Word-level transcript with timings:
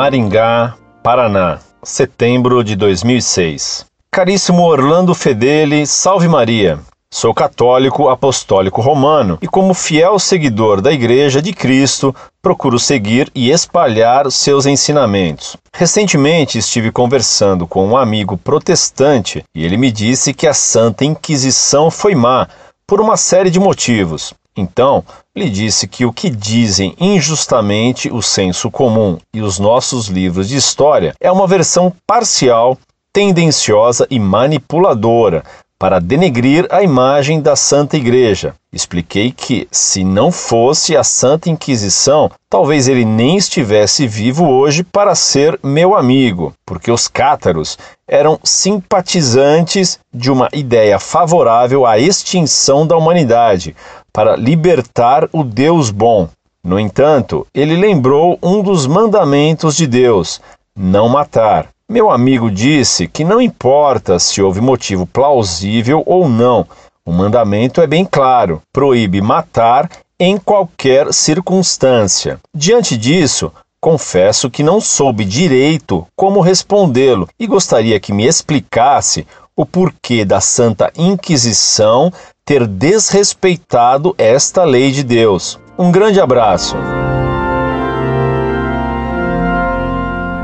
Maringá, 0.00 0.76
Paraná, 1.02 1.58
setembro 1.82 2.64
de 2.64 2.74
2006. 2.74 3.84
Caríssimo 4.10 4.62
Orlando 4.62 5.14
Fedeli, 5.14 5.86
salve 5.86 6.26
Maria. 6.26 6.78
Sou 7.12 7.34
católico 7.34 8.08
apostólico 8.08 8.80
romano 8.80 9.36
e, 9.42 9.46
como 9.46 9.74
fiel 9.74 10.18
seguidor 10.18 10.80
da 10.80 10.90
Igreja 10.90 11.42
de 11.42 11.52
Cristo, 11.52 12.16
procuro 12.40 12.78
seguir 12.78 13.30
e 13.34 13.50
espalhar 13.50 14.32
seus 14.32 14.64
ensinamentos. 14.64 15.54
Recentemente 15.70 16.56
estive 16.56 16.90
conversando 16.90 17.66
com 17.66 17.86
um 17.86 17.94
amigo 17.94 18.38
protestante 18.38 19.44
e 19.54 19.66
ele 19.66 19.76
me 19.76 19.92
disse 19.92 20.32
que 20.32 20.46
a 20.46 20.54
Santa 20.54 21.04
Inquisição 21.04 21.90
foi 21.90 22.14
má 22.14 22.48
por 22.90 23.00
uma 23.00 23.16
série 23.16 23.50
de 23.50 23.60
motivos. 23.60 24.34
Então, 24.56 25.04
lhe 25.36 25.48
disse 25.48 25.86
que 25.86 26.04
o 26.04 26.12
que 26.12 26.28
dizem 26.28 26.92
injustamente 26.98 28.10
o 28.10 28.20
senso 28.20 28.68
comum 28.68 29.16
e 29.32 29.40
os 29.40 29.60
nossos 29.60 30.08
livros 30.08 30.48
de 30.48 30.56
história 30.56 31.14
é 31.20 31.30
uma 31.30 31.46
versão 31.46 31.92
parcial, 32.04 32.76
tendenciosa 33.12 34.08
e 34.10 34.18
manipuladora 34.18 35.44
para 35.80 35.98
denegrir 35.98 36.66
a 36.70 36.82
imagem 36.82 37.40
da 37.40 37.56
Santa 37.56 37.96
Igreja. 37.96 38.54
Expliquei 38.70 39.32
que, 39.32 39.66
se 39.72 40.04
não 40.04 40.30
fosse 40.30 40.94
a 40.94 41.02
Santa 41.02 41.48
Inquisição, 41.48 42.30
talvez 42.50 42.86
ele 42.86 43.02
nem 43.02 43.38
estivesse 43.38 44.06
vivo 44.06 44.46
hoje 44.46 44.84
para 44.84 45.14
ser 45.14 45.58
meu 45.62 45.96
amigo, 45.96 46.52
porque 46.66 46.90
os 46.90 47.08
cátaros 47.08 47.78
eram 48.06 48.38
simpatizantes 48.44 49.98
de 50.12 50.30
uma 50.30 50.50
ideia 50.52 50.98
favorável 50.98 51.86
à 51.86 51.98
extinção 51.98 52.86
da 52.86 52.94
humanidade, 52.94 53.74
para 54.12 54.36
libertar 54.36 55.30
o 55.32 55.42
Deus 55.42 55.90
bom. 55.90 56.28
No 56.62 56.78
entanto, 56.78 57.46
ele 57.54 57.74
lembrou 57.74 58.38
um 58.42 58.62
dos 58.62 58.86
mandamentos 58.86 59.76
de 59.76 59.86
Deus: 59.86 60.42
não 60.76 61.08
matar. 61.08 61.68
Meu 61.90 62.08
amigo 62.08 62.52
disse 62.52 63.08
que 63.08 63.24
não 63.24 63.40
importa 63.40 64.20
se 64.20 64.40
houve 64.40 64.60
motivo 64.60 65.08
plausível 65.08 66.04
ou 66.06 66.28
não, 66.28 66.64
o 67.04 67.10
mandamento 67.10 67.80
é 67.80 67.86
bem 67.88 68.04
claro: 68.04 68.62
proíbe 68.72 69.20
matar 69.20 69.90
em 70.16 70.38
qualquer 70.38 71.12
circunstância. 71.12 72.38
Diante 72.54 72.96
disso, 72.96 73.50
confesso 73.80 74.48
que 74.48 74.62
não 74.62 74.80
soube 74.80 75.24
direito 75.24 76.06
como 76.14 76.40
respondê-lo 76.40 77.28
e 77.36 77.44
gostaria 77.44 77.98
que 77.98 78.12
me 78.12 78.24
explicasse 78.24 79.26
o 79.56 79.66
porquê 79.66 80.24
da 80.24 80.40
Santa 80.40 80.92
Inquisição 80.96 82.12
ter 82.44 82.68
desrespeitado 82.68 84.14
esta 84.16 84.62
lei 84.62 84.92
de 84.92 85.02
Deus. 85.02 85.58
Um 85.76 85.90
grande 85.90 86.20
abraço. 86.20 86.76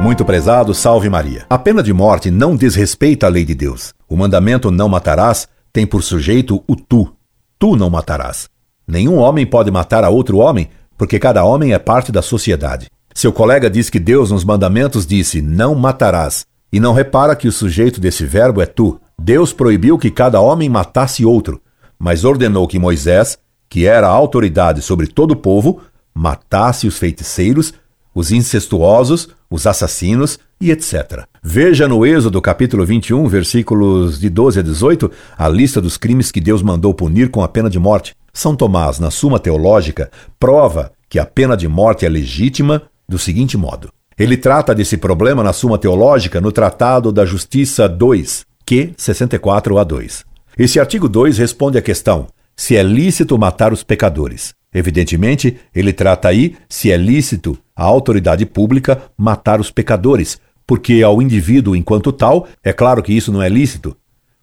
Muito 0.06 0.24
prezado, 0.24 0.72
salve 0.72 1.10
Maria. 1.10 1.46
A 1.50 1.58
pena 1.58 1.82
de 1.82 1.92
morte 1.92 2.30
não 2.30 2.54
desrespeita 2.54 3.26
a 3.26 3.28
lei 3.28 3.44
de 3.44 3.56
Deus. 3.56 3.92
O 4.08 4.16
mandamento 4.16 4.70
não 4.70 4.88
matarás 4.88 5.48
tem 5.72 5.84
por 5.84 6.00
sujeito 6.00 6.62
o 6.68 6.76
tu. 6.76 7.12
Tu 7.58 7.74
não 7.74 7.90
matarás. 7.90 8.48
Nenhum 8.86 9.16
homem 9.16 9.44
pode 9.44 9.68
matar 9.68 10.04
a 10.04 10.08
outro 10.08 10.38
homem, 10.38 10.68
porque 10.96 11.18
cada 11.18 11.42
homem 11.42 11.72
é 11.72 11.78
parte 11.80 12.12
da 12.12 12.22
sociedade. 12.22 12.88
Seu 13.12 13.32
colega 13.32 13.68
diz 13.68 13.90
que 13.90 13.98
Deus 13.98 14.30
nos 14.30 14.44
mandamentos 14.44 15.04
disse 15.04 15.42
não 15.42 15.74
matarás, 15.74 16.46
e 16.72 16.78
não 16.78 16.92
repara 16.92 17.34
que 17.34 17.48
o 17.48 17.52
sujeito 17.52 18.00
desse 18.00 18.24
verbo 18.24 18.62
é 18.62 18.66
tu. 18.66 19.00
Deus 19.20 19.52
proibiu 19.52 19.98
que 19.98 20.12
cada 20.12 20.40
homem 20.40 20.68
matasse 20.68 21.24
outro, 21.24 21.60
mas 21.98 22.24
ordenou 22.24 22.68
que 22.68 22.78
Moisés, 22.78 23.36
que 23.68 23.88
era 23.88 24.06
a 24.06 24.12
autoridade 24.12 24.82
sobre 24.82 25.08
todo 25.08 25.32
o 25.32 25.36
povo, 25.36 25.80
matasse 26.14 26.86
os 26.86 26.96
feiticeiros, 26.96 27.74
os 28.16 28.32
incestuosos, 28.32 29.28
os 29.50 29.66
assassinos 29.66 30.38
e 30.58 30.70
etc. 30.70 31.24
Veja 31.42 31.86
no 31.86 32.06
Êxodo 32.06 32.40
capítulo 32.40 32.82
21, 32.86 33.28
versículos 33.28 34.18
de 34.18 34.30
12 34.30 34.60
a 34.60 34.62
18, 34.62 35.10
a 35.36 35.46
lista 35.50 35.82
dos 35.82 35.98
crimes 35.98 36.32
que 36.32 36.40
Deus 36.40 36.62
mandou 36.62 36.94
punir 36.94 37.30
com 37.30 37.42
a 37.42 37.48
pena 37.48 37.68
de 37.68 37.78
morte. 37.78 38.14
São 38.32 38.56
Tomás, 38.56 38.98
na 38.98 39.10
Suma 39.10 39.38
Teológica, 39.38 40.10
prova 40.40 40.92
que 41.10 41.18
a 41.18 41.26
pena 41.26 41.54
de 41.54 41.68
morte 41.68 42.06
é 42.06 42.08
legítima 42.08 42.84
do 43.06 43.18
seguinte 43.18 43.58
modo. 43.58 43.90
Ele 44.18 44.38
trata 44.38 44.74
desse 44.74 44.96
problema 44.96 45.44
na 45.44 45.52
Suma 45.52 45.76
Teológica 45.76 46.40
no 46.40 46.50
Tratado 46.50 47.12
da 47.12 47.26
Justiça 47.26 47.86
2, 47.86 48.46
Q 48.64 48.94
64 48.96 49.76
a 49.76 49.84
2. 49.84 50.24
Esse 50.58 50.80
artigo 50.80 51.06
2 51.06 51.36
responde 51.36 51.76
à 51.76 51.82
questão 51.82 52.28
se 52.56 52.74
é 52.76 52.82
lícito 52.82 53.36
matar 53.36 53.74
os 53.74 53.82
pecadores. 53.82 54.54
Evidentemente, 54.72 55.58
ele 55.74 55.92
trata 55.92 56.28
aí 56.28 56.56
se 56.66 56.90
é 56.90 56.96
lícito 56.96 57.58
a 57.76 57.84
autoridade 57.84 58.46
pública 58.46 59.02
matar 59.16 59.60
os 59.60 59.70
pecadores, 59.70 60.40
porque 60.66 61.02
ao 61.02 61.20
indivíduo 61.20 61.76
enquanto 61.76 62.10
tal, 62.10 62.48
é 62.64 62.72
claro 62.72 63.02
que 63.02 63.12
isso 63.12 63.30
não 63.30 63.42
é 63.42 63.48
lícito, 63.48 63.94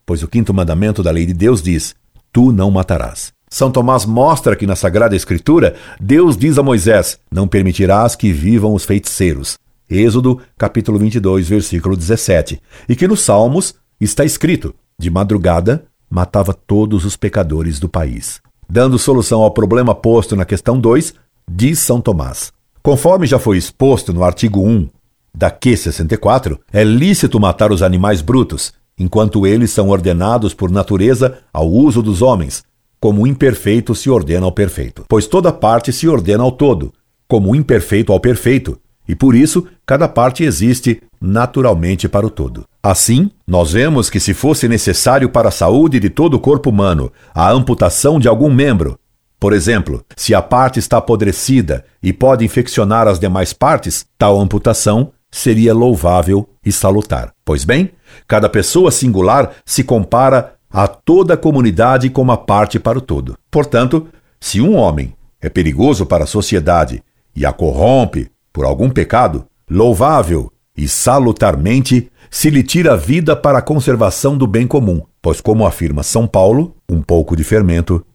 pois 0.06 0.22
o 0.22 0.28
quinto 0.28 0.54
mandamento 0.54 1.02
da 1.02 1.12
lei 1.12 1.26
de 1.26 1.34
Deus 1.34 1.62
diz: 1.62 1.96
Tu 2.32 2.52
não 2.52 2.70
matarás. 2.70 3.34
São 3.50 3.70
Tomás 3.72 4.06
mostra 4.06 4.56
que 4.56 4.66
na 4.66 4.76
Sagrada 4.76 5.16
Escritura, 5.16 5.76
Deus 6.00 6.38
diz 6.38 6.58
a 6.58 6.64
Moisés: 6.64 7.20
Não 7.32 7.48
permitirás 7.48 8.16
que 8.16 8.32
vivam 8.32 8.74
os 8.74 8.86
feiticeiros. 8.86 9.58
Êxodo, 9.90 10.40
capítulo 10.58 10.98
22, 10.98 11.50
versículo 11.50 11.96
17. 11.96 12.60
E 12.88 12.96
que 12.96 13.08
nos 13.08 13.22
Salmos 13.22 13.76
está 14.00 14.24
escrito: 14.24 14.74
De 14.98 15.10
madrugada 15.10 15.86
matava 16.10 16.54
todos 16.54 17.06
os 17.06 17.16
pecadores 17.16 17.80
do 17.80 17.90
país. 17.90 18.42
Dando 18.70 18.98
solução 18.98 19.42
ao 19.42 19.52
problema 19.52 19.94
posto 19.94 20.36
na 20.36 20.46
questão 20.46 20.80
2, 20.80 21.14
diz 21.48 21.80
São 21.80 22.02
Tomás: 22.02 22.52
Conforme 22.84 23.26
já 23.26 23.40
foi 23.40 23.58
exposto 23.58 24.12
no 24.12 24.26
artigo 24.26 24.60
1 24.60 24.90
da 25.34 25.50
Q64, 25.50 26.60
é 26.72 26.84
lícito 26.84 27.40
matar 27.40 27.72
os 27.72 27.82
animais 27.82 28.22
brutos, 28.22 28.74
enquanto 29.00 29.48
eles 29.48 29.72
são 29.72 29.88
ordenados 29.88 30.54
por 30.54 30.70
natureza 30.70 31.38
ao 31.54 31.72
uso 31.72 32.02
dos 32.02 32.22
homens, 32.22 32.62
como 33.00 33.22
o 33.22 33.28
imperfeito 33.28 33.96
se 33.96 34.10
ordena 34.10 34.46
ao 34.46 34.52
perfeito. 34.52 35.06
Pois 35.08 35.28
toda 35.28 35.54
parte 35.54 35.94
se 35.94 36.10
ordena 36.10 36.44
ao 36.44 36.52
todo, 36.52 36.94
como 37.26 37.52
o 37.52 37.56
imperfeito 37.56 38.12
ao 38.12 38.20
perfeito, 38.20 38.78
e 39.08 39.16
por 39.16 39.34
isso 39.34 39.66
cada 39.86 40.10
parte 40.10 40.44
existe 40.44 41.02
naturalmente 41.22 42.10
para 42.10 42.28
o 42.28 42.30
todo. 42.30 42.66
Assim, 42.84 43.32
nós 43.48 43.72
vemos 43.72 44.10
que 44.10 44.20
se 44.20 44.34
fosse 44.34 44.68
necessário 44.68 45.30
para 45.30 45.48
a 45.48 45.54
saúde 45.54 46.02
de 46.02 46.10
todo 46.10 46.34
o 46.34 46.40
corpo 46.40 46.70
humano 46.70 47.10
a 47.34 47.50
amputação 47.50 48.20
de 48.20 48.28
algum 48.28 48.54
membro, 48.54 49.00
por 49.44 49.52
exemplo, 49.52 50.06
se 50.16 50.34
a 50.34 50.42
parte 50.42 50.80
está 50.80 51.00
apodrecida 51.00 51.84
e 52.02 52.14
pode 52.14 52.46
infeccionar 52.46 53.10
as 53.10 53.20
demais 53.20 53.52
partes, 53.52 54.06
tal 54.18 54.40
amputação 54.40 55.12
seria 55.30 55.74
louvável 55.74 56.48
e 56.66 56.72
salutar. 56.72 57.34
Pois 57.44 57.66
bem, 57.66 57.92
cada 58.26 58.48
pessoa 58.48 58.90
singular 58.90 59.52
se 59.66 59.84
compara 59.84 60.54
a 60.72 60.88
toda 60.88 61.34
a 61.34 61.38
comunidade 61.38 62.10
como 62.10 62.32
a 62.32 62.38
parte 62.38 62.80
para 62.80 62.98
o 62.98 63.02
todo. 63.02 63.38
Portanto, 63.52 64.08
se 64.40 64.62
um 64.62 64.78
homem 64.78 65.14
é 65.42 65.50
perigoso 65.50 66.06
para 66.06 66.24
a 66.24 66.28
sociedade 66.28 67.04
e 67.36 67.46
a 67.46 67.52
corrompe 67.52 68.32
por 68.54 68.64
algum 68.64 68.90
pecado, 68.90 69.46
louvável 69.70 70.54
e 70.74 70.88
salutarmente 70.88 72.10
se 72.32 72.50
lhe 72.50 72.64
tira 72.64 72.94
a 72.94 72.96
vida 72.96 73.36
para 73.36 73.58
a 73.58 73.62
conservação 73.62 74.38
do 74.38 74.48
bem 74.48 74.66
comum, 74.66 75.02
pois, 75.22 75.42
como 75.42 75.68
afirma 75.68 76.02
São 76.02 76.26
Paulo, 76.26 76.78
um 76.90 77.02
pouco 77.02 77.36
de 77.36 77.44
fermento 77.44 78.06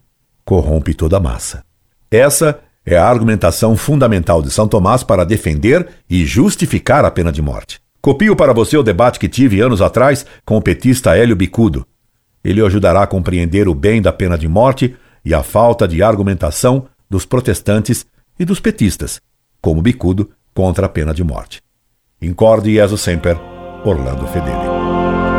corrompe 0.49 0.95
toda 0.95 1.17
a 1.17 1.19
massa. 1.19 1.63
Essa 2.09 2.59
é 2.83 2.97
a 2.97 3.07
argumentação 3.07 3.77
fundamental 3.77 4.41
de 4.41 4.49
São 4.49 4.67
Tomás 4.67 5.03
para 5.03 5.23
defender 5.23 5.87
e 6.09 6.25
justificar 6.25 7.05
a 7.05 7.11
pena 7.11 7.31
de 7.31 7.39
morte. 7.39 7.79
Copio 8.01 8.35
para 8.35 8.51
você 8.51 8.75
o 8.75 8.81
debate 8.81 9.19
que 9.19 9.29
tive 9.29 9.61
anos 9.61 9.79
atrás 9.79 10.25
com 10.43 10.57
o 10.57 10.61
petista 10.61 11.15
Hélio 11.15 11.35
Bicudo. 11.35 11.85
Ele 12.43 12.63
o 12.63 12.65
ajudará 12.65 13.03
a 13.03 13.07
compreender 13.07 13.67
o 13.67 13.75
bem 13.75 14.01
da 14.01 14.11
pena 14.11 14.39
de 14.39 14.47
morte 14.47 14.95
e 15.23 15.35
a 15.35 15.43
falta 15.43 15.87
de 15.87 16.01
argumentação 16.01 16.87
dos 17.07 17.27
protestantes 17.27 18.03
e 18.39 18.43
dos 18.43 18.59
petistas, 18.59 19.21
como 19.61 19.83
Bicudo, 19.83 20.31
contra 20.55 20.87
a 20.87 20.89
pena 20.89 21.13
de 21.13 21.23
morte. 21.23 21.61
Incorde 22.19 22.73
Jesus 22.73 23.01
Semper, 23.01 23.37
Orlando 23.85 24.25
Fedeli. 24.25 25.38